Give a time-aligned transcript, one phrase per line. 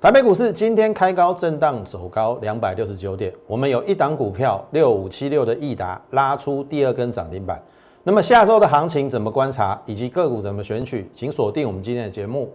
[0.00, 7.62] 台北股市今天开高震荡走高两百六十九点，我们有一档股票六五七六的益达拉出第二根涨停板。
[8.02, 12.50] 那么下周的行情怎么观察，以及个股怎么选取，请锁定我们今天的节目。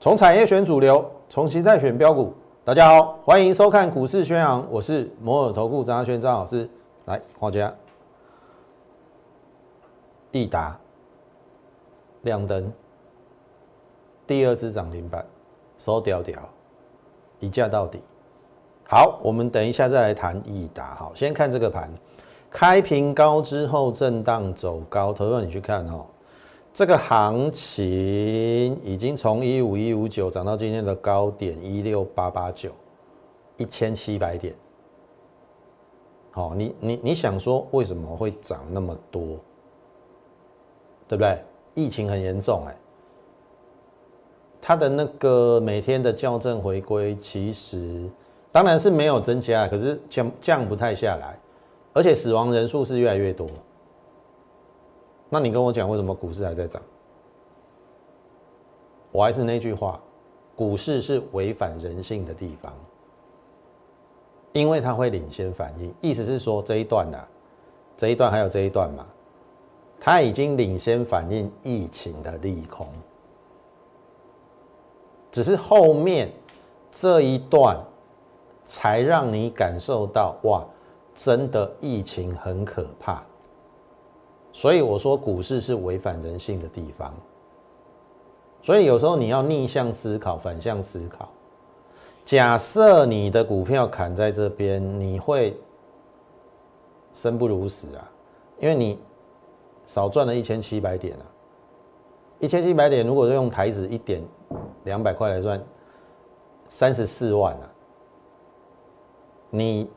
[0.00, 2.32] 从产业选主流，从形态选标股。
[2.64, 6.66] 大家好，欢迎收看股市宣扬，我是摩尔投顾张轩张老师。
[7.04, 7.70] 来，黄家，
[10.32, 10.74] 益达
[12.22, 12.72] 亮灯，
[14.26, 15.22] 第二支涨停板，
[15.76, 16.48] 收屌屌，
[17.38, 18.00] 一价到底。
[18.88, 20.94] 好，我们等一下再来谈益达。
[20.94, 21.90] 好，先看这个盘，
[22.48, 26.06] 开平高之后震荡走高，投资你去看哦。
[26.72, 27.76] 这个行情
[28.82, 32.70] 已经从一五一五九涨到今天的高点一六八八九，
[33.56, 34.54] 一千七百点。
[36.30, 39.36] 好，你你你想说为什么会涨那么多？
[41.08, 41.42] 对不对？
[41.74, 42.76] 疫情很严重哎，
[44.60, 48.08] 它的那个每天的校正回归其实
[48.52, 51.36] 当然是没有增加，可是降降不太下来，
[51.92, 53.44] 而且死亡人数是越来越多。
[55.32, 56.82] 那你跟我讲，为什么股市还在涨？
[59.12, 60.00] 我还是那句话，
[60.54, 62.72] 股市是违反人性的地方，
[64.52, 65.94] 因为它会领先反应。
[66.00, 67.18] 意思是说，这一段呢，
[67.96, 69.06] 这一段还有这一段嘛，
[70.00, 72.88] 它已经领先反应疫情的利空，
[75.30, 76.30] 只是后面
[76.90, 77.76] 这一段
[78.64, 80.64] 才让你感受到，哇，
[81.14, 83.22] 真的疫情很可怕。
[84.52, 87.14] 所以我说股市是违反人性的地方，
[88.62, 91.28] 所以有时候你要逆向思考、反向思考。
[92.24, 95.56] 假设你的股票砍在这边，你会
[97.12, 98.10] 生不如死啊，
[98.58, 98.98] 因为你
[99.86, 101.24] 少赚了一千七百点啊。
[102.40, 104.20] 一千七百点，如果用台子一点
[104.84, 105.62] 两百块来算，
[106.68, 107.70] 三十四万啊。
[109.48, 109.88] 你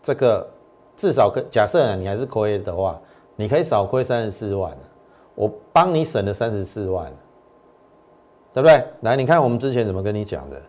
[0.00, 0.48] 这个
[0.96, 3.00] 至少可假设你还是亏的话。
[3.36, 4.76] 你可以少亏三十四万
[5.34, 7.12] 我帮你省了三十四万，
[8.52, 8.84] 对不对？
[9.00, 10.62] 来，你看我们之前怎么跟你讲的，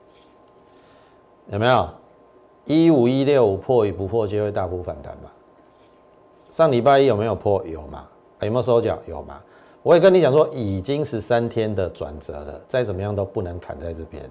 [1.48, 1.88] 有没有？
[2.66, 5.30] 一五一六五破与不破皆会大幅反弹嘛？
[6.50, 7.64] 上礼拜一有没有破？
[7.68, 8.08] 有嘛？
[8.42, 8.98] 有没有收脚？
[9.06, 9.40] 有嘛？
[9.84, 14.28] 我也跟你讲说，已经十三天的转折了，再怎么样都不能砍在这边。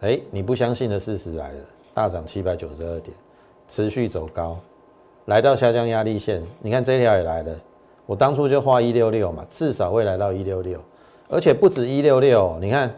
[0.00, 1.58] 哎，你不相信的事实来了，
[1.92, 3.14] 大涨七百九十二点，
[3.68, 4.56] 持续走高。
[5.26, 7.54] 来到下降压力线，你看这条也来了。
[8.06, 10.80] 我当初就画一六六嘛，至少会来到一六六，
[11.28, 12.58] 而且不止一六六。
[12.60, 12.92] 你看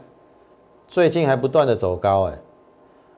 [0.89, 2.39] 最近还不断的走高，哎，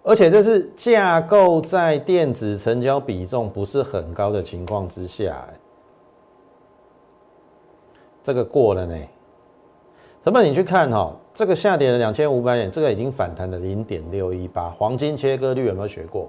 [0.02, 5.46] 而且这是架构在电子成交比重不是很高的情况之下，
[8.22, 8.96] 这个过了呢。
[10.24, 16.28] 那么你去看哈，这个下跌了两千五百点，这个已经反弹了零点六一八，黄金切割率有没有学过？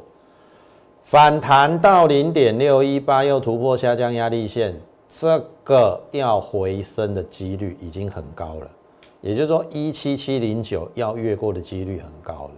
[1.06, 4.76] 反弹到零点六一八，又突破下降压力线，
[5.08, 8.68] 这个要回升的几率已经很高了。
[9.22, 12.52] 也就是说，一七七零九要越过的几率很高了。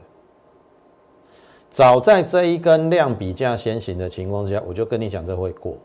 [1.70, 5.76] 早在这一根量比价先行的情况之下，我就跟你讲这会过，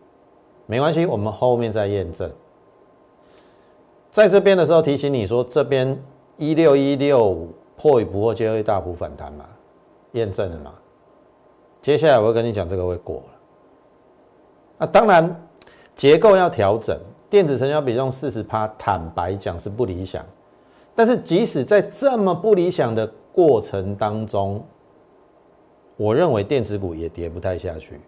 [0.67, 2.31] 没关系，我们后面再验证。
[4.09, 6.01] 在这边的时候提醒你说，这边
[6.37, 9.45] 一六一六五破与不破皆会大幅反弹嘛，
[10.13, 10.73] 验证了嘛？
[11.83, 13.23] 接下来我会跟你讲，这个会过了。
[14.79, 15.49] 那当然，
[15.97, 16.97] 结构要调整，
[17.29, 20.25] 电子成交比重四十趴，坦白讲是不理想。
[20.95, 24.65] 但是即使在这么不理想的过程当中，
[25.97, 28.01] 我认为电子股也跌不太下去。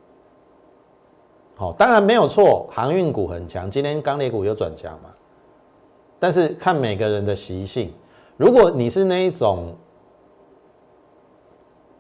[1.57, 5.11] 好，当然没有错，航运股很强，今天钢铁股又转强嘛。
[6.21, 7.93] 但是看每个人的习性，
[8.37, 9.75] 如果你是那一种，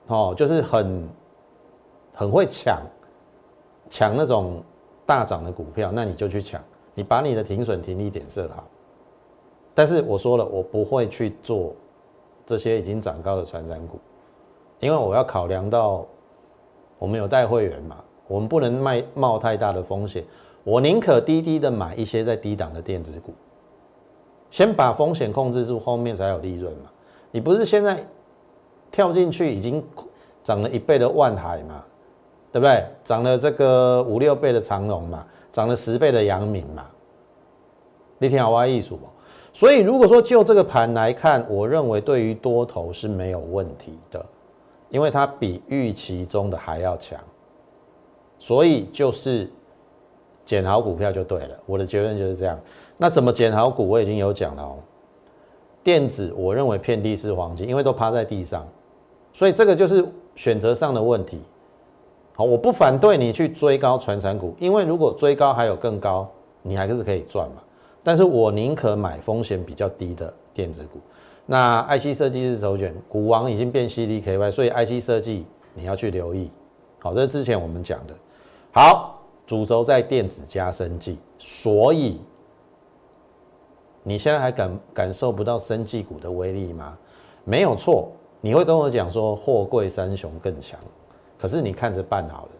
[0.06, 1.08] 哦，就是很。
[2.14, 2.80] 很会抢，
[3.90, 4.62] 抢那种
[5.04, 6.62] 大涨的股票，那你就去抢，
[6.94, 8.64] 你把你的停损停利点设好。
[9.74, 11.74] 但是我说了，我不会去做
[12.46, 13.98] 这些已经涨高的传染股，
[14.78, 16.06] 因为我要考量到
[16.96, 17.96] 我们有带会员嘛，
[18.28, 20.24] 我们不能卖冒太大的风险，
[20.62, 23.34] 我宁可低低的买一些在低档的电子股，
[24.50, 26.90] 先把风险控制住，后面才有利润嘛。
[27.32, 28.06] 你不是现在
[28.92, 29.84] 跳进去已经
[30.44, 31.84] 涨了一倍的万海嘛？
[32.54, 32.86] 对不对？
[33.02, 36.86] 涨了这个五六倍的长龙嘛，涨了十倍的阳明嘛，
[38.16, 39.00] 你听好我意思不？
[39.52, 44.24] 所以如果说就这个盘来看，我认为对于多头是没有问题的，
[44.88, 47.18] 因为它比预期中的还要强，
[48.38, 49.50] 所以就是
[50.44, 51.56] 捡好股票就对了。
[51.66, 52.56] 我的结论就是这样。
[52.96, 53.88] 那怎么捡好股？
[53.88, 54.76] 我已经有讲了哦。
[55.82, 58.64] 电子我认为遍地是黄金，因为都趴在地上，
[59.32, 60.06] 所以这个就是
[60.36, 61.40] 选择上的问题。
[62.36, 66.28] 好，我不反对你去追高传产股，因为如果追高还有更高，
[66.62, 67.62] 你还是可以赚嘛。
[68.02, 70.98] 但是我宁可买风险比较低的电子股。
[71.46, 76.50] 那 IC 设计是首选，股王已经变 CDKY，所以 IC 设计你要去留意。
[76.98, 78.14] 好，这是之前我们讲的。
[78.72, 82.20] 好，主轴在电子加生技，所以
[84.02, 86.98] 你现在还感感受不到生技股的威力吗？
[87.44, 88.10] 没有错，
[88.40, 90.80] 你会跟我讲说货柜三雄更强，
[91.44, 92.50] 可是你看着办好了，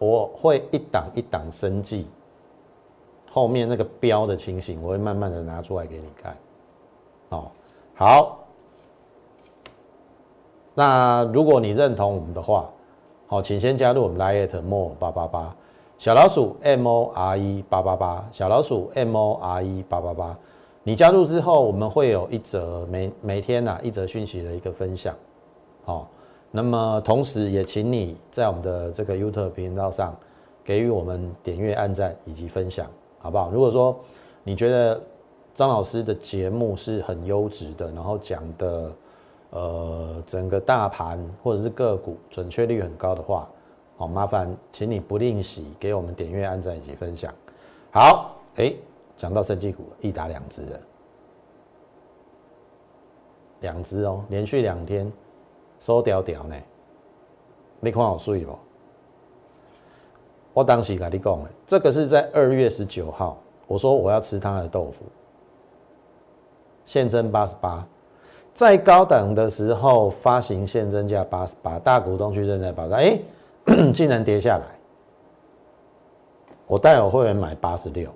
[0.00, 2.08] 我会一档一档生技。
[3.30, 6.36] 后面那个标的情形，我会慢慢的拿出来给你看。
[7.28, 7.48] 哦，
[7.94, 8.40] 好。
[10.74, 12.68] 那如果你认同我们的话，
[13.28, 15.54] 好，请先加入我们 Lite More 八八八
[15.98, 20.36] 小老鼠 M O R E 八八八小老鼠 M O R E 八八八。
[20.82, 25.14] 你加入之后，我们会有一则每每天呐一则讯息的一个分享。
[25.84, 26.08] 好，
[26.52, 30.14] 那么同时也请你在我们的这个 YouTube 频道上
[30.62, 32.86] 给予我们点阅、按赞以及分享。
[33.18, 33.50] 好不好？
[33.50, 33.98] 如果说
[34.44, 35.00] 你觉得
[35.54, 38.92] 张老师的节目是很优质的，然后讲的
[39.50, 43.48] 呃整个大盘或者是个股准确率很高的话，
[43.96, 47.32] 好麻烦，请你不吝惜给我们点阅、按赞以及分享。
[47.92, 48.74] 好，哎，
[49.16, 50.80] 讲到升绩股，一打两只的，
[53.60, 55.10] 两只哦，连续两天
[55.82, 56.54] 收屌屌呢，
[57.80, 58.56] 你看好水不？
[60.54, 63.36] 我当时跟你讲的，这个是在二月十九号，
[63.66, 65.04] 我说我要吃他的豆腐，
[66.86, 67.84] 现增八十八，
[68.54, 73.18] 在高档的时候发行现增价八十八，大股东去认在八十，哎，
[73.92, 74.64] 竟然跌下来，
[76.68, 78.08] 我带我会员买八十六，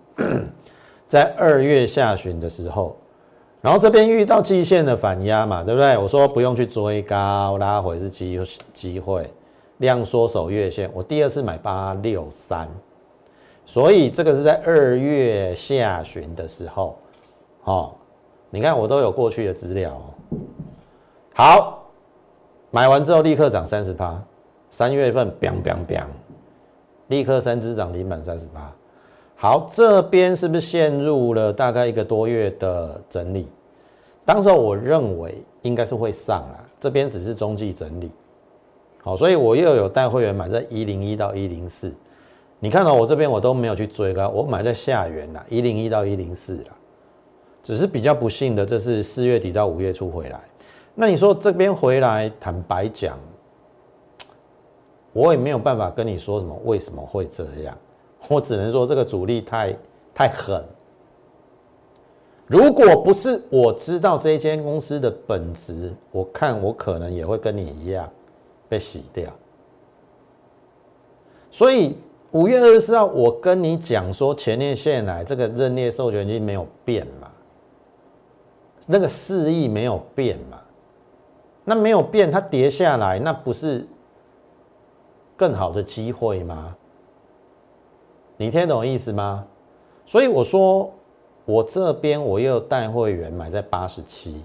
[1.09, 2.97] 在二月下旬的时候，
[3.67, 5.99] 然后这边遇到季线的反压嘛，对不对？
[5.99, 8.41] 我说不用去追高，拉回是机
[8.73, 9.29] 机会。
[9.79, 12.69] 量缩守月线，我第二次买八六三，
[13.65, 16.97] 所以这个是在二月下旬的时候，
[17.65, 17.91] 哦，
[18.51, 20.39] 你看我都有过去的资料哦。
[21.35, 21.89] 好，
[22.71, 24.23] 买完之后立刻涨三十八，
[24.71, 26.07] 三月份 biang biang biang，
[27.09, 28.73] 立刻三只涨停板三十八。
[29.35, 33.49] 好，这边是不是陷入了大概一个多月的整理？
[34.27, 38.11] 当时我认为应该是会上啊，这边只是中继整理。
[39.03, 41.95] 好，所以我又有带会员买在一零一到一零四，
[42.59, 46.75] 你看到我这边我都没有去追高，我买在下缘啦，一零一到一零四啦，
[47.63, 50.41] 只是比较不幸的，这是四月底到五月初回来。
[50.97, 53.17] 那你说这边回来，坦白讲，
[55.13, 57.79] 我也没有办法跟你说什么为什么会这样，
[58.27, 59.77] 我只能说这个主力太
[60.13, 60.65] 太狠。
[62.47, 68.09] 如果不是我知道这间公司的本质，我看我可能也会跟你一样。
[68.69, 69.33] 被洗掉，
[71.53, 71.97] 所以
[72.33, 77.31] 五月二十四号，我跟你讲说前列腺癌这个认列授权金没有变嘛，
[78.89, 80.61] 那个四亿没有变嘛，
[81.65, 83.87] 那没有变，它跌下来，那不是
[85.37, 86.75] 更好的机会吗？
[88.37, 89.47] 你听懂意思吗？
[90.05, 90.93] 所以我说，
[91.47, 94.45] 我这边我又带会员买在八十七。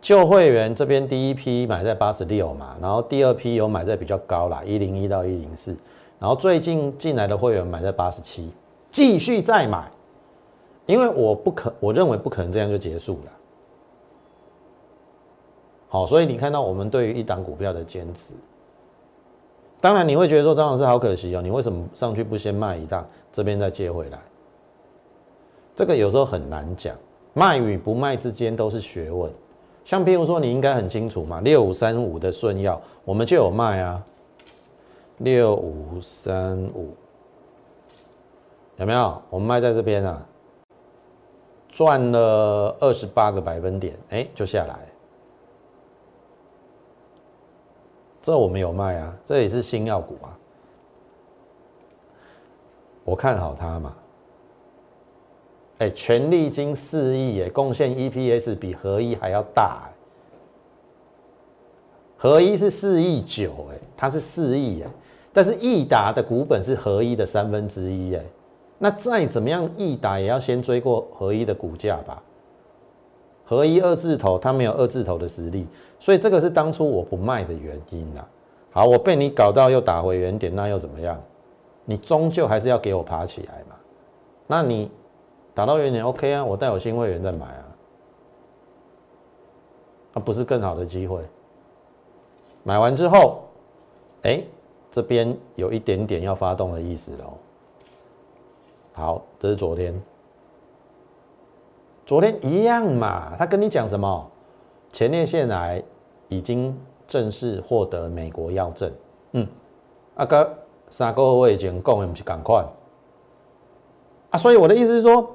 [0.00, 5.76] 旧会员这边第一批买在八十六嘛，然后第二批有买在比较高啦，一零一到一零四，
[6.20, 8.52] 然后最近进来的会员买在八十七，
[8.90, 9.90] 继续再买，
[10.84, 13.32] 因为我不可，我认为不可能这样就结束了。
[15.88, 18.32] 好，所以你看到我们对于一档股票的坚持，
[19.80, 24.18] 当然你会觉得说张老师好可惜哦，你为什么上去不先卖一档，这边再接回来？
[25.76, 26.96] 这个有时候很难讲，
[27.34, 29.30] 卖与不卖之间都是学问。
[29.84, 34.02] 像譬如说，你应该很清楚嘛，六五三五的顺药，我们就有卖啊，
[35.18, 36.94] 六五三五
[38.78, 39.22] 有没有？
[39.28, 40.26] 我们卖在这边啊，
[41.68, 44.78] 赚了二十八个百分点，哎，就下来。
[48.22, 50.38] 这我们有卖啊，这也是新药股啊，
[53.04, 53.94] 我看好它嘛。
[55.78, 59.90] 哎，权力金四亿，哎，贡献 EPS 比合一还要大，
[62.16, 64.90] 合一是四亿九，哎，它是四亿，哎，
[65.32, 68.24] 但是益达的股本是合一的三分之一，哎，
[68.78, 72.22] 那再怎么样，易达也要先追过合一的股价吧？
[73.44, 75.66] 合一二字头，它没有二字头的实力，
[76.00, 78.24] 所以这个是当初我不卖的原因呐。
[78.70, 81.22] 好，我被你搞到又打回原点，那又怎么样？
[81.84, 83.76] 你终究还是要给我爬起来嘛。
[84.48, 84.90] 那你
[85.56, 87.64] 打到原点 OK 啊，我带我新会员再买啊，
[90.12, 91.22] 那不是更好的机会？
[92.62, 93.44] 买完之后，
[94.24, 94.44] 哎，
[94.90, 97.38] 这边有一点点要发动的意思喽。
[98.92, 99.98] 好，这是昨天，
[102.04, 103.34] 昨天一样嘛。
[103.38, 104.30] 他跟你讲什么？
[104.92, 105.82] 前列腺癌
[106.28, 108.92] 已经正式获得美国药证。
[109.32, 109.48] 嗯，
[110.16, 110.52] 啊哥，
[110.90, 112.62] 三个我已经讲的不是赶快
[114.28, 114.36] 啊。
[114.38, 115.34] 所以我的意思是说，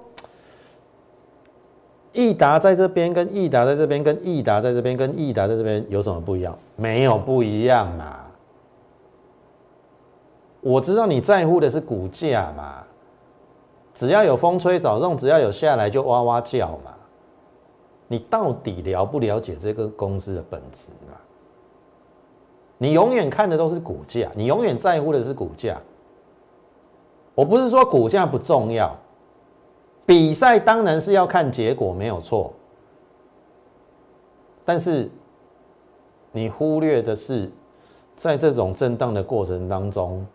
[2.13, 6.57] 益达在这边跟益达在这边跟益达在这边跟益达在这边有什么不一样？
[6.75, 8.19] 没有不一样嘛。
[10.59, 12.83] 我知道你在乎的是股价嘛。
[13.93, 16.93] 只要有风吹草动，只要有下来就哇哇叫嘛。
[18.07, 21.17] 你到底了不了解这个公司的本质嘛？
[22.77, 25.77] 你永远看的都是股价，你永远在乎的是股价。
[27.35, 28.97] 我不是说股价不重要，
[30.05, 32.53] 比赛当然是要看结果没有错，
[34.65, 35.09] 但是
[36.31, 37.49] 你忽略的是，
[38.15, 40.25] 在这种震荡的过程当中。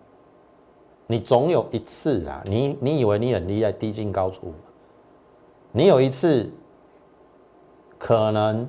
[1.08, 4.52] 你总有一次啊，你你以为你很厉害，低进高出，
[5.70, 6.50] 你有一次
[7.96, 8.68] 可能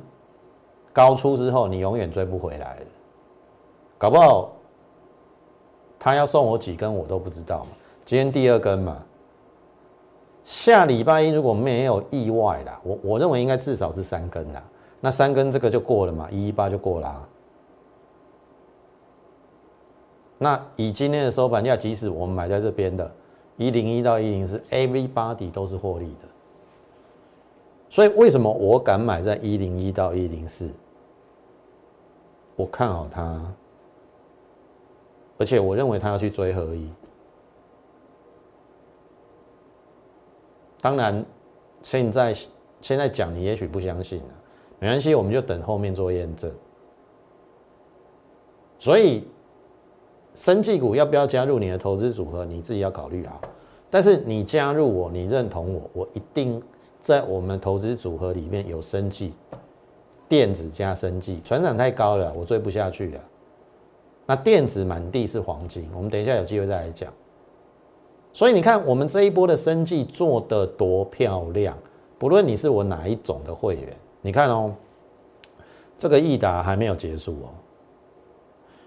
[0.93, 2.77] 高出之后，你永远追不回来，
[3.97, 4.51] 搞不好
[5.97, 7.65] 他要送我几根我都不知道。
[8.05, 9.03] 今天第二根嘛，
[10.47, 14.63] 下礼拜一如果没有意外啦，我我认为应该至少是三根啦，
[15.01, 17.21] 那三根这个就过了嘛，一一八就过啦。
[20.37, 23.11] 那以今天的收盘价，即使我们买在这边的，
[23.57, 26.27] 一零一到一零四，everybody 都是获利的。
[27.89, 30.69] 所以为什么我敢买在一零一到一零四？
[32.55, 33.53] 我看好它，
[35.37, 36.89] 而且我认为它要去追合一。
[40.81, 41.25] 当然，
[41.81, 42.35] 现在
[42.81, 44.33] 现在讲你也许不相信了，
[44.79, 46.51] 没关系，我们就等后面做验证。
[48.79, 49.27] 所以。
[50.35, 52.45] 生技股要不要加入你的投资组合？
[52.45, 53.41] 你自己要考虑好。
[53.89, 56.61] 但是你加入我，你认同我，我一定
[56.99, 59.33] 在我们投资组合里面有生技、
[60.29, 63.19] 电子加生技，船长太高了，我追不下去了。
[64.27, 67.11] 那电子满地是黄金，我们等一下有机会再来讲。
[68.37, 71.75] 所以你看，我们这一波的生计做得多漂亮，
[72.19, 74.71] 不论你是我哪一种的会员，你看哦，
[75.97, 77.49] 这个易达还没有结束哦，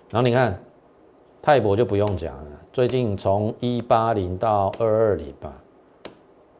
[0.09, 0.57] 然后你看。
[1.42, 5.50] 泰博就不用讲了，最近从一八零到二二零吧，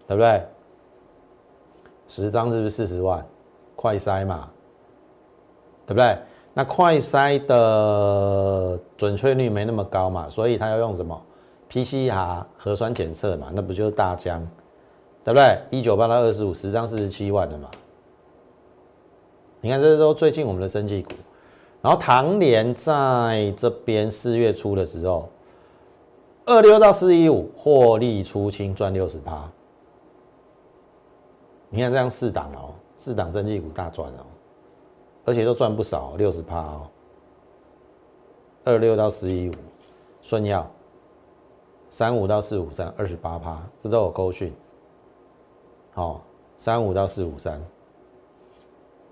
[0.07, 0.43] 对不对？
[2.09, 3.23] 十张是不是四十万？
[3.77, 4.49] 快筛嘛，
[5.87, 6.19] 对不对？
[6.55, 11.23] 那快筛的准确率没那么高嘛，所以他要用什么
[11.71, 13.51] PCR 核酸检测嘛？
[13.55, 14.41] 那不就是大疆，
[15.23, 15.59] 对不对？
[15.71, 17.71] 一九八到二十五，十张四十七万的嘛。
[19.61, 21.13] 你看，这都最近我们的升绩股。
[21.83, 25.29] 然后唐联在这边四月初的时候，
[26.45, 29.49] 二六到四一五获利出清赚六十趴。
[31.69, 34.27] 你看这样四档哦，四档增绩股大赚哦，
[35.25, 36.89] 而且都赚不少，六十趴哦。
[38.65, 39.53] 二六到四一五，
[40.21, 40.71] 顺耀，
[41.91, 44.55] 三五到四五三二十八趴，这都有勾讯。
[45.93, 46.23] 好，
[46.57, 47.61] 三五到四五三，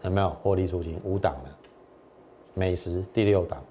[0.02, 1.50] 有没有获利出清五档的？
[2.54, 3.62] 美食第六档，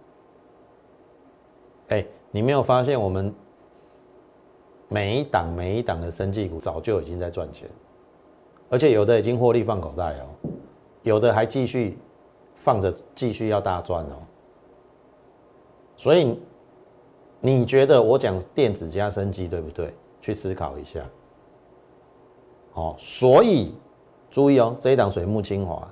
[1.89, 3.33] 哎，你没有发现我们
[4.87, 7.69] 每一档每一档的生技股早就已经在赚钱，
[8.69, 10.27] 而且有的已经获利放口袋哦，
[11.03, 11.97] 有的还继续
[12.55, 14.19] 放着继续要大赚哦。
[15.97, 16.39] 所以
[17.39, 19.93] 你觉得我讲电子加生机对不对？
[20.21, 20.99] 去思考一下。
[22.73, 23.73] 好，所以
[24.29, 25.87] 注意哦，这一档水木清华。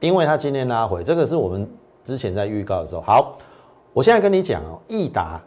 [0.00, 1.66] 因为它今天拉回，这个是我们
[2.02, 3.00] 之前在预告的时候。
[3.02, 3.38] 好，
[3.92, 5.40] 我现在跟你讲哦，易达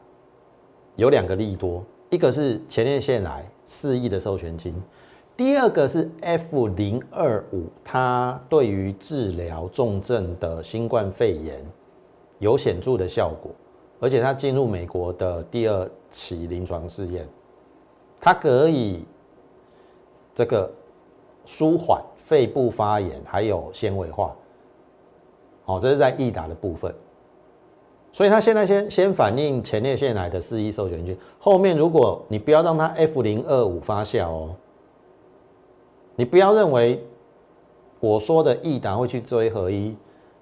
[0.95, 4.73] 有两个利多，一个是前列腺癌四亿的授权金，
[5.35, 11.63] 第二个是 F 零二五，它对于治疗重症的新冠肺炎
[12.39, 13.51] 有显著的效果，
[13.99, 17.27] 而且它进入美国的第二期临床试验，
[18.19, 19.03] 它可以
[20.33, 20.71] 这个
[21.45, 24.35] 舒缓肺部发炎，还有纤维化。
[25.65, 26.93] 好，这是在易达的部分，
[28.11, 34.55] 所以它现在先先反映前列腺癌的四一授权菌，后面如果你不要让它 F 零二五发酵哦，
[36.15, 37.05] 你不要认为
[37.99, 39.95] 我说的益达会去追合一，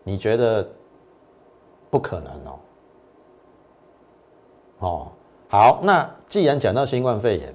[0.04, 0.70] 你觉得
[1.96, 2.60] 不可能哦。
[4.80, 5.08] 哦，
[5.48, 7.54] 好，那既然讲到新冠肺炎，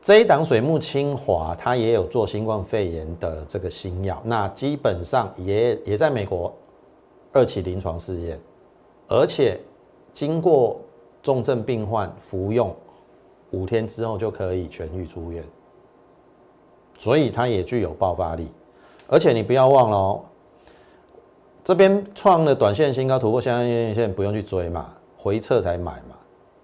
[0.00, 6.50] 这一档水木清华它也有做新冠肺炎的这个新药，那基本上也也在美国
[7.30, 8.40] 二期临床试验。
[9.06, 9.60] 而且
[10.14, 10.80] 经过
[11.22, 12.74] 重症病患服用
[13.50, 15.44] 五天之后就可以痊愈出院，
[16.96, 18.48] 所以它也具有爆发力。
[19.06, 20.24] 而且你不要忘了哦，
[21.66, 26.14] 这边创了短线新高，突破相关月线，不用去追嘛，回撤才买嘛，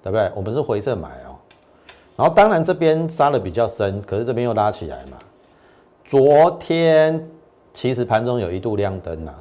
[0.00, 0.30] 对不对？
[0.32, 1.34] 我们是回撤买哦。
[2.14, 5.18] 然后当然这边杀的比较深，可是这边又拉起来嘛。
[6.04, 7.28] 昨天
[7.72, 9.34] 其实盘中有一度亮灯呐，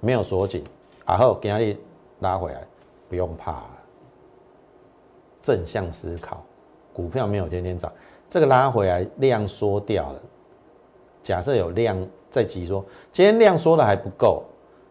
[0.00, 0.64] 没有锁紧，
[1.06, 1.76] 然后今日。
[2.20, 2.60] 拉回来，
[3.08, 3.64] 不用怕，
[5.42, 6.42] 正向思考，
[6.92, 7.92] 股票没有天天涨，
[8.30, 10.18] 这个拉回来量缩掉了。
[11.22, 11.98] 假设有量
[12.30, 14.42] 在急缩，今天量缩的还不够，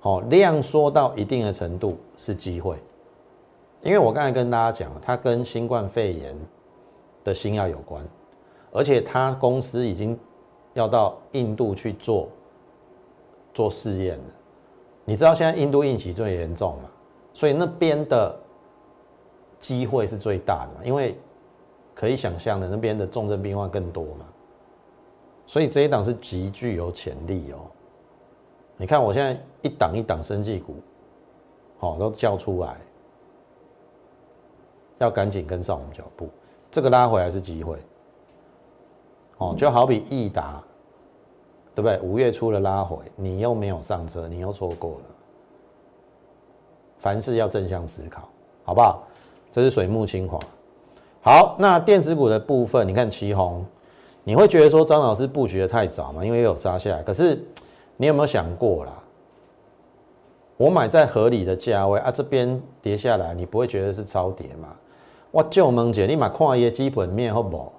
[0.04, 2.78] 好，量缩到一定的程度是机会，
[3.82, 6.36] 因为我刚才跟大家讲，它跟新冠肺炎
[7.24, 8.06] 的新药有关，
[8.74, 10.20] 而且它公司已经
[10.74, 12.28] 要到印度去做
[13.54, 14.24] 做试验了。
[15.06, 16.90] 你知道现在印度疫情最严重嘛？
[17.34, 18.38] 所以那边的
[19.58, 21.18] 机会是最大的嘛，因为
[21.96, 24.26] 可以想象的那边的重症病患更多嘛，
[25.48, 27.72] 所以这一档是极具有潜力哦。
[28.78, 30.76] 你看我现在一档一档生技股，
[31.78, 32.76] 好都叫出来，
[34.98, 36.30] 要赶紧跟上我们脚步，
[36.72, 37.78] 这个拉回来是机会。
[39.38, 40.62] 哦，就好比益达，
[41.76, 42.00] 对不对？
[42.02, 45.06] 五月初的拉回，你又没有上车，你又错过了。
[46.98, 48.30] 凡事要正向思考，
[48.64, 49.04] 好不好？
[49.52, 50.40] 这是水木清华。
[51.22, 53.66] 好，那电子股的部分，你看旗红，
[54.24, 56.24] 你会觉得说张老师布局的太早嘛？
[56.24, 57.04] 因为有杀下来。
[57.04, 57.44] 可是
[57.98, 58.92] 你有没有想过啦？
[60.58, 64.76] 我买在合理的价位啊，这边跌下来，你不会觉得是超跌吗？
[65.32, 67.74] 我就问姐，你买矿业基本面好不好？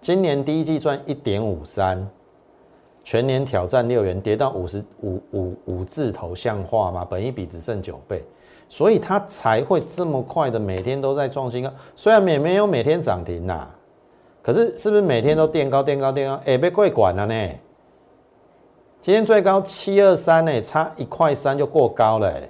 [0.00, 2.08] 今年第一季赚一点五三。
[3.04, 7.06] 全年挑战六元，跌到五十五五五字头，像话吗？
[7.08, 8.20] 本一比只剩九倍，
[8.68, 11.70] 所以它才会这么快的每天都在创新高。
[11.94, 13.68] 虽然也没有每天涨停呐，
[14.42, 16.40] 可是是不是每天都垫高垫高垫高？
[16.46, 17.50] 哎，被贵管了呢。
[19.06, 22.42] 今天最高七二三呢，差一块三就过高了。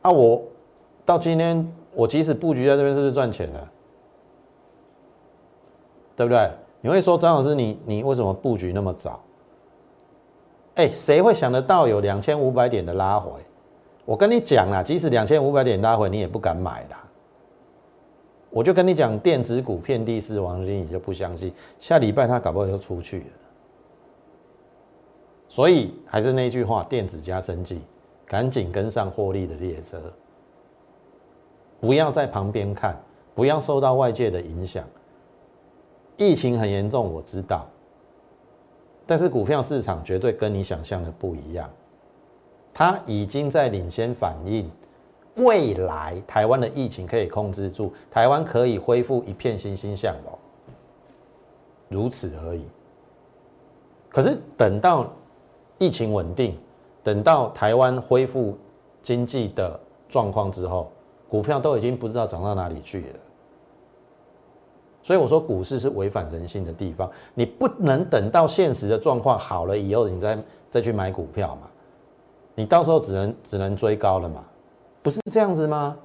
[0.00, 0.42] 啊，我
[1.04, 3.70] 到今天我即使布局在这边，是不是赚钱了？
[6.16, 6.50] 对不对？
[6.80, 9.20] 你会说张老师，你你为什么布局那么早？
[10.76, 13.32] 哎，谁会想得到有两千五百点的拉回？
[14.06, 17.05] 我跟你讲啦，即使两千五百点拉回，你也不敢买啦。
[18.56, 21.52] 我就跟你讲，电子股遍地是黄金，你就不相信。
[21.78, 23.26] 下礼拜他搞不好就出去了。
[25.46, 27.82] 所以还是那句话，电子加生技，
[28.24, 30.10] 赶紧跟上获利的列车，
[31.78, 32.98] 不要在旁边看，
[33.34, 34.82] 不要受到外界的影响。
[36.16, 37.68] 疫情很严重，我知道，
[39.04, 41.68] 但是股票市场绝对跟你想象的不一样，
[42.72, 44.70] 它已经在领先反应，
[45.36, 50.38] 未来台湾的疫情可以控制住，台湾可以恢复一片欣欣向荣，
[51.88, 52.64] 如此而已。
[54.08, 55.06] 可是等到
[55.78, 56.58] 疫情稳定，
[57.02, 58.56] 等到台湾恢复
[59.02, 60.90] 经济的状况之后，
[61.28, 63.18] 股票都已经不知道涨到哪里去了。
[65.02, 70.38] 所以我说股市是违反人性的地方，你不能等到现实的状况好了以后，你再
[70.70, 71.68] 再去买股票嘛？
[72.54, 74.42] 你到时候只能只能追高了嘛？
[75.06, 75.96] 不是这样子吗？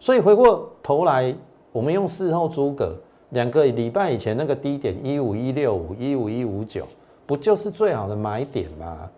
[0.00, 1.32] 所以回过头来，
[1.70, 2.96] 我们用事后诸葛，
[3.28, 6.84] 两个礼拜以前那个低点一五一六五一五一五九，
[7.26, 9.08] 不就是最好的买点吗？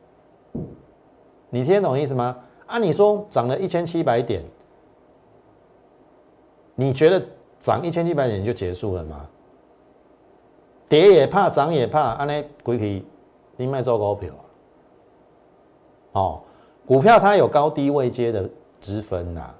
[1.48, 2.36] 你听懂意思吗？
[2.66, 4.42] 啊，你说涨了一千七百点，
[6.74, 7.24] 你觉得？
[7.58, 9.26] 涨一千七百点就结束了吗？
[10.90, 13.02] 跌也怕，涨也怕，安尼鬼去
[13.56, 14.30] 你卖做股票？
[16.12, 16.40] 哦，
[16.86, 18.48] 股票它有高低位阶的
[18.80, 19.50] 之分呐。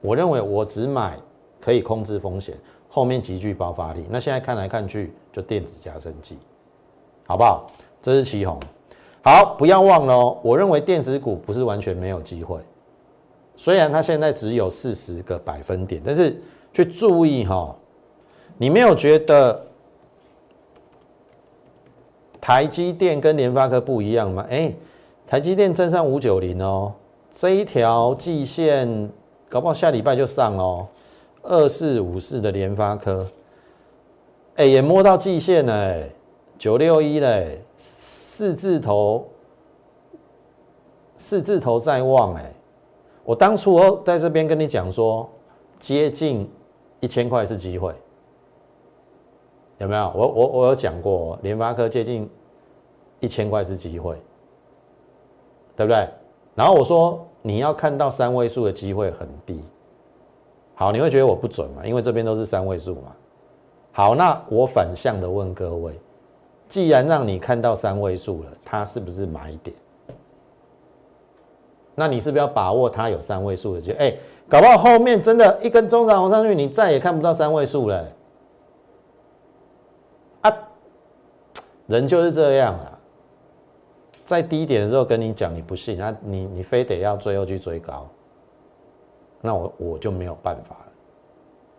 [0.00, 1.18] 我认为我只买
[1.60, 2.56] 可以控制风险，
[2.88, 4.04] 后面极具爆发力。
[4.10, 6.38] 那现在看来看去，就电子加升机，
[7.26, 7.70] 好不好？
[8.02, 8.58] 这是旗红。
[9.22, 10.38] 好，不要忘了哦。
[10.42, 12.58] 我认为电子股不是完全没有机会，
[13.56, 16.40] 虽然它现在只有四十个百分点，但是。
[16.76, 17.72] 去注意哈，
[18.58, 19.64] 你没有觉得
[22.40, 24.44] 台积电跟联发科不一样吗？
[24.50, 24.74] 哎，
[25.26, 26.92] 台积电站上五九零哦，
[27.30, 29.10] 这一条季线
[29.48, 30.86] 搞不好下礼拜就上哦。
[31.42, 33.26] 二四五四的联发科，
[34.56, 36.02] 哎，也摸到季线了，
[36.58, 39.26] 九六一嘞，四字头，
[41.18, 42.50] 四字头在望哎。
[43.24, 45.28] 我当初我在这边跟你讲说，
[45.78, 46.50] 接近
[47.00, 47.94] 一千块是机会，
[49.78, 50.12] 有没有？
[50.14, 52.28] 我我我有讲过，联发科接近
[53.20, 54.16] 一千块是机会。
[55.76, 56.08] 对不对？
[56.54, 59.62] 然后我说你要看到三位数的机会很低。
[60.76, 61.84] 好，你会觉得我不准嘛？
[61.84, 63.14] 因为这边都是三位数嘛。
[63.92, 65.98] 好，那我反向的问各位，
[66.66, 69.76] 既然让你看到三位数了，它是不是买点？
[71.94, 73.98] 那你是不是要把握它有三位数的机会？
[73.98, 74.16] 哎，
[74.48, 78.04] 搞不好后面真的一根中长红上去，你再也看不到三位数了。
[80.40, 80.52] 啊，
[81.86, 82.93] 人就是这样啊。
[84.24, 88.08] 在低点的时候跟你讲，你不信，那你你非得要最后去追高，
[89.42, 90.92] 那我我就没有办法了。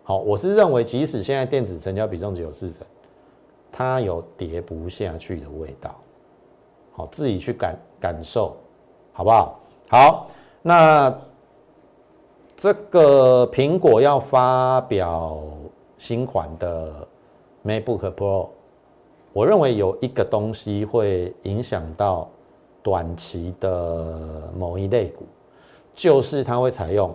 [0.04, 2.86] 好，我是认为，即使现在电子成交比重只有四成，
[3.72, 5.92] 它有跌不下去的味道。
[6.92, 8.54] 好，自己去感感受，
[9.12, 9.58] 好不好？
[9.88, 10.28] 好，
[10.62, 11.12] 那
[12.56, 15.42] 这个苹果要发表
[15.98, 17.08] 新款的
[17.64, 18.50] MacBook Pro，
[19.32, 22.30] 我认为有一个东西会影响到。
[22.86, 25.24] 短期的某一类股，
[25.92, 27.12] 就是它会采用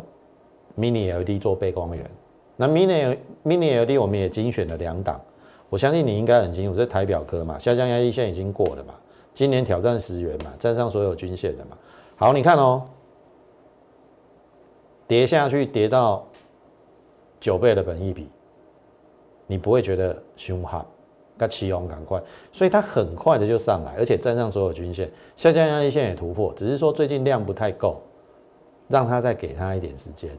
[0.77, 2.11] Mini LED 做背光源。
[2.57, 5.21] 那 Mini Mini LED 我们也精选了两档，
[5.69, 8.93] 我相信你应该很清楚，这台表科嘛，下降压力线已经过了嘛，
[9.33, 11.77] 今年挑战十元嘛，站上所有均线的嘛。
[12.17, 12.83] 好，你看哦，
[15.07, 16.27] 跌下去跌到
[17.39, 18.27] 九倍的本益比，
[19.47, 20.85] 你不会觉得凶悍？
[21.41, 27.99] 它起红赶快，所以它很快的就上来，而且站上所有均线，下降压力线也突破，只是说最近量不太够，
[28.87, 30.29] 让它再给它一点时间。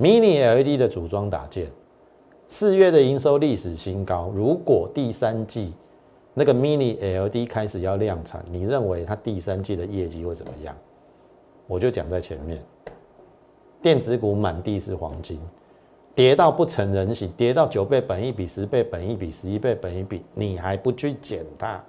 [0.00, 1.70] Mini LED 的组装打件，
[2.48, 4.32] 四月的营收历史新高。
[4.34, 5.72] 如果第三季
[6.34, 10.76] 那个 Mini LED 开始要量产，你认为它第三季的业绩会怎么样？
[11.68, 12.60] 我就讲在前面，
[13.80, 15.38] 电子股满地是黄金。
[16.14, 21.82] 跌到不成人形，跌到九倍本一比、十倍本一比、十一倍本一比，你还不去减它？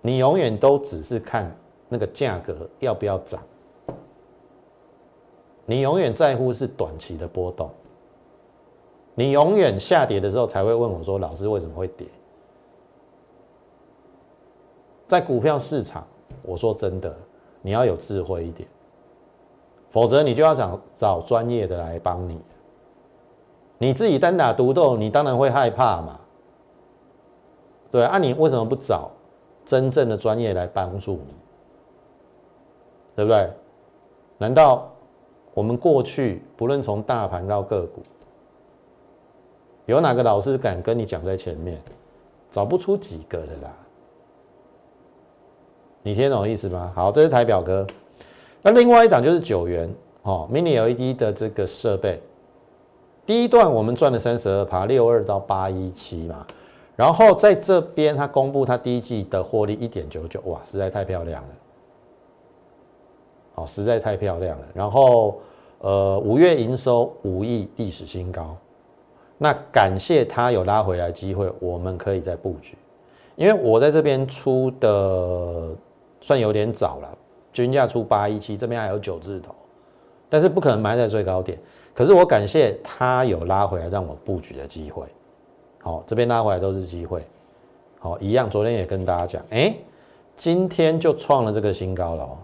[0.00, 1.54] 你永远都只是看
[1.88, 3.42] 那个价格要不要涨，
[5.66, 7.70] 你永远在乎是短期的波动，
[9.14, 12.06] 你永远下跌的时候才会问我说：“老师为什么会跌？”
[15.06, 16.06] 在股票市场，
[16.42, 17.14] 我说真的，
[17.60, 18.66] 你要有智慧一点。
[19.94, 22.40] 否则你就要找找专业的来帮你，
[23.78, 26.18] 你自己单打独斗，你当然会害怕嘛。
[27.92, 29.08] 对啊，你为什么不找
[29.64, 31.34] 真正的专业来帮助你？
[33.14, 33.48] 对不对？
[34.36, 34.90] 难道
[35.54, 38.02] 我们过去不论从大盘到个股，
[39.86, 41.80] 有哪个老师敢跟你讲在前面？
[42.50, 43.72] 找不出几个的啦。
[46.02, 46.90] 你听懂意思吗？
[46.96, 47.86] 好，这是台表哥。
[48.66, 52.18] 那另外一档就是九元哦，Mini LED 的这个设备，
[53.26, 56.46] 第一段我们赚了三十二趴，六二到八一七嘛，
[56.96, 61.48] 然后在这边它公布它第一季的获利一点九九，哇，实在太漂亮了，
[63.56, 64.64] 哦，实在太漂亮了。
[64.72, 65.38] 然后
[65.80, 68.56] 呃，五月营收五亿，历史新高，
[69.36, 72.78] 那感谢它有拉回来机会，我们可以再布局，
[73.36, 75.76] 因为我在这边出的
[76.22, 77.18] 算有点早了。
[77.54, 79.54] 均价出八一七，这边还有九字头，
[80.28, 81.58] 但是不可能埋在最高点。
[81.94, 85.06] 可是我感谢它有拉回来让我布局的机会。
[85.80, 87.22] 好，这边拉回来都是机会。
[88.00, 89.74] 好，一样，昨天也跟大家讲，哎，
[90.34, 92.38] 今天就创了这个新高了哦。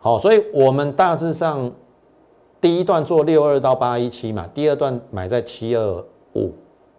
[0.00, 1.70] 好，所以我们大致上
[2.60, 6.52] 第一段做六二到八一七嘛，第二段买在七二五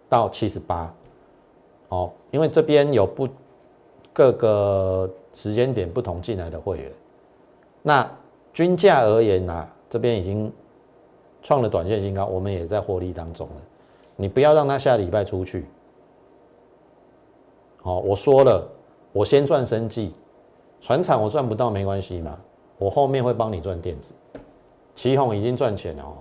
[0.08, 0.92] 到七十八。
[1.88, 3.28] 哦，因为这边有不
[4.16, 5.10] 各个。
[5.36, 6.90] 时间点不同进来的会员，
[7.82, 8.10] 那
[8.54, 10.50] 均价而言呢，这边已经
[11.42, 13.54] 创了短线新高，我们也在获利当中了。
[14.16, 15.66] 你不要让他下礼拜出去。
[17.82, 18.66] 好，我说了，
[19.12, 20.14] 我先赚生计，
[20.80, 22.38] 船厂我赚不到没关系嘛，
[22.78, 24.14] 我后面会帮你赚电子。
[24.94, 26.16] 旗宏已经赚钱了哦，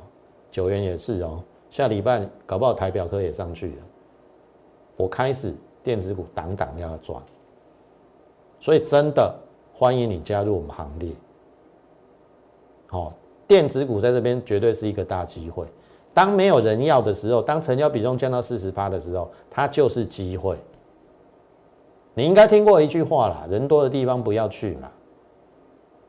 [0.52, 3.84] 九元也是哦，下礼拜搞不好台表科也上去了，
[4.98, 7.24] 我开始电子股挡挡要赚。
[8.66, 9.32] 所以真的
[9.76, 11.12] 欢迎你加入我们行列。
[12.88, 13.14] 好，
[13.48, 15.68] 电子股在这边绝对是一个大机会。
[16.16, 20.58] 当没有人要的时候，当成交比重降到四十八的时候，它就是机会。
[22.16, 24.90] 你应该听过一句话啦，人多的地方不要去嘛。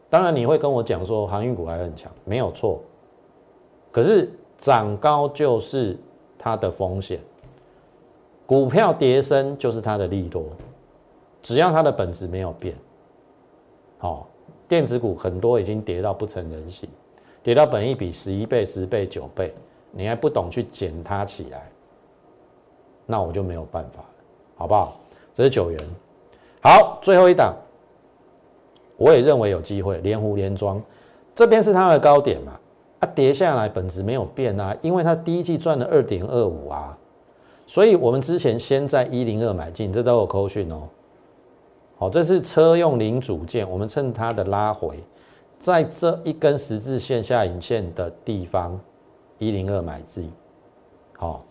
[0.09, 2.81] 当然你会跟我讲说航运股还很强，没有错。
[3.93, 5.95] 可是涨高就是
[6.39, 7.21] 它的风险，
[8.47, 10.43] 股票跌升就是它的利多。
[11.47, 12.75] 只要它的本质没有变，
[13.99, 14.27] 好，
[14.67, 16.89] 电子股很多已经跌到不成人形，
[17.41, 19.55] 跌到本一比十一倍、十倍、九倍，
[19.93, 21.71] 你还不懂去捡它起来，
[23.07, 24.09] 那我就没有办法了，
[24.57, 24.99] 好不好？
[25.33, 25.81] 这是九元，
[26.61, 27.55] 好，最后一档。
[28.97, 30.83] 我也认为有机会，连湖连庄
[31.33, 32.59] 这边是它的高点嘛？
[32.99, 36.99] 啊，跌下来本质没有变啊，因为它第一季赚了二点二五啊，
[37.69, 40.89] 所以我们之前先在一零二买进，这都有扣讯哦。
[41.99, 45.03] 好，这是车用零组件，我们趁它的拉回，
[45.59, 48.79] 在这一根十字线下影线的地方，
[49.39, 50.31] 一零二买进，
[51.17, 51.43] 好，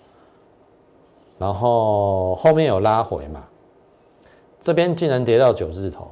[1.40, 3.44] 然后后面有拉回嘛？
[4.60, 6.08] 这边竟然跌到九字头。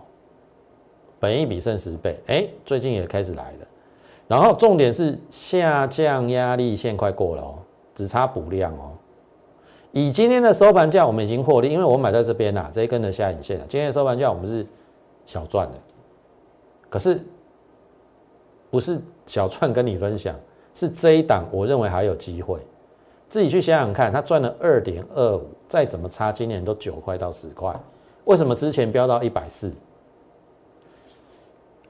[1.20, 3.68] 本一比剩十倍，哎，最近也开始来了。
[4.28, 7.60] 然后重点是下降压力线快过了哦，
[7.96, 8.92] 只差补量哦。
[9.94, 13.66] 以今天的收盘价，我们已经获利，因为我买在这边啦，这一根的下影线啊。
[13.70, 14.66] 今天的收盘价我们是
[15.24, 15.74] 小赚的，
[16.90, 17.22] 可是
[18.72, 20.36] 不是小赚跟你分享，
[20.74, 22.60] 是这一档我认为还有机会。
[23.30, 27.72] 自己去想想看，它赚了二点二五，再怎么差，今年都九块到十块，
[28.26, 29.72] 为什么之前飙到一百四？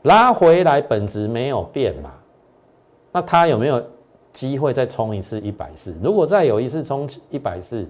[0.02, 2.12] 拉回来本质没有变嘛？
[3.14, 3.82] 那它有没有
[4.34, 5.96] 机会再冲一次一百四？
[6.04, 7.88] 如果再有一次冲一百四，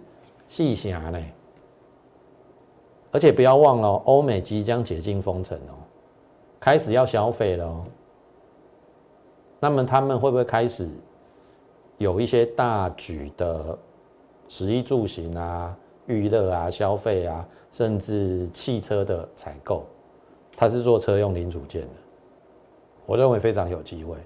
[0.47, 1.19] 细想呢？
[3.11, 5.73] 而且不要忘了，欧美即将解禁封城哦，
[6.59, 7.83] 开始要消费了哦。
[9.59, 10.89] 那么他们会不会开始
[11.97, 13.77] 有一些大举的
[14.49, 15.77] 食衣住行啊、
[16.07, 19.85] 娱乐啊、消费啊，甚至汽车的采购？
[20.57, 21.87] 他是做车用零组件的。
[23.05, 24.17] 我认为非常有机会，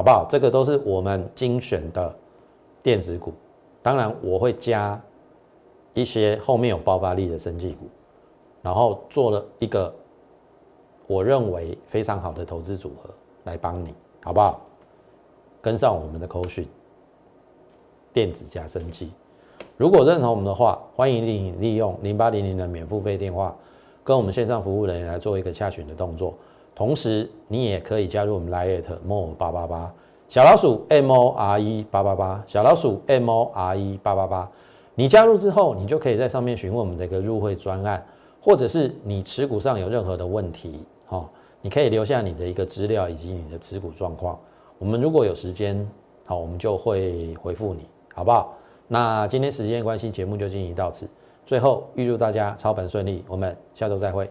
[0.00, 0.26] 好不好？
[0.30, 2.16] 这个都是我们精选的
[2.82, 3.34] 电子股，
[3.82, 4.98] 当然我会加
[5.92, 7.84] 一些后面有爆发力的生技股，
[8.62, 9.94] 然后做了一个
[11.06, 13.10] 我认为非常好的投资组合
[13.44, 14.62] 来帮你，好不好？
[15.60, 16.66] 跟上我们的口讯，
[18.10, 19.12] 电子加生技。
[19.76, 23.54] 如果认同我们的话，欢迎你利用零八零零的免付费电话，
[24.02, 26.32] 跟我们线上服务人员来做一个洽询的动作。
[26.74, 29.92] 同时，你也可以加入我们 Lite More 八八八
[30.28, 34.50] 小老鼠 M O R E 八八八小老鼠 M O R E 八八八。
[34.94, 38.04] 你加入之后，你就可以在上面询问我们的一个入会专案，
[38.40, 41.28] 或者是你持股上有任何的问题，哦，
[41.62, 44.38] 你可以留下你的一个资料以及你的持股状况。
[44.78, 45.88] 我们如果有时间，
[46.26, 48.54] 好，我们就会回复你，好不好？
[48.88, 51.08] 那今天时间关系，节目就进行到此。
[51.46, 54.30] 最后，预祝大家操盘顺利，我们下周再会。